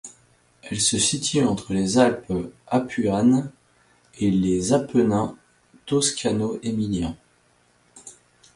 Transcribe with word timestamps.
Elle 0.63 0.81
se 0.81 0.97
situe 0.97 1.41
entre 1.43 1.75
les 1.75 1.99
Alpes 1.99 2.33
Apuanes 2.65 3.51
et 4.17 4.31
les 4.31 4.73
Apennins 4.73 5.37
toscano-émiliens. 5.85 7.15